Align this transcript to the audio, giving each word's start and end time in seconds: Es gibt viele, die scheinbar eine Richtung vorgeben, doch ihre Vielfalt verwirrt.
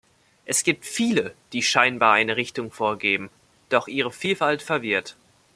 Es 0.45 0.63
gibt 0.63 0.83
viele, 0.83 1.35
die 1.53 1.61
scheinbar 1.61 2.13
eine 2.15 2.35
Richtung 2.35 2.71
vorgeben, 2.71 3.29
doch 3.69 3.87
ihre 3.87 4.11
Vielfalt 4.11 4.63
verwirrt. 4.63 5.15